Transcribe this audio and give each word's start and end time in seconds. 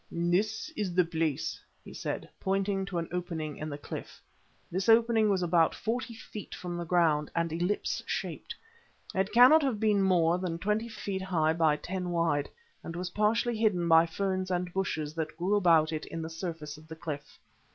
"There 0.11 0.39
is 0.75 0.95
the 0.95 1.05
place," 1.05 1.61
he 1.85 1.93
said, 1.93 2.27
pointing 2.39 2.85
to 2.87 2.97
an 2.97 3.07
opening 3.11 3.57
in 3.57 3.69
the 3.69 3.77
cliff. 3.77 4.19
This 4.71 4.89
opening 4.89 5.29
was 5.29 5.43
about 5.43 5.75
forty 5.75 6.15
feet 6.15 6.55
from 6.55 6.75
the 6.75 6.85
ground, 6.85 7.29
and 7.35 7.53
ellipse 7.53 8.01
shaped. 8.07 8.55
It 9.13 9.31
cannot 9.31 9.61
have 9.61 9.79
been 9.79 10.01
more 10.01 10.39
than 10.39 10.57
twenty 10.57 10.89
feet 10.89 11.21
high 11.21 11.53
by 11.53 11.75
ten 11.75 12.09
wide, 12.09 12.49
and 12.83 12.95
was 12.95 13.11
partially 13.11 13.55
hidden 13.57 13.87
by 13.87 14.07
ferns 14.07 14.49
and 14.49 14.73
bushes 14.73 15.13
that 15.13 15.37
grew 15.37 15.55
about 15.55 15.91
it 15.93 16.07
in 16.07 16.23
the 16.23 16.31
surface 16.31 16.77
of 16.79 16.87
the 16.87 16.95
cliff. 16.95 17.37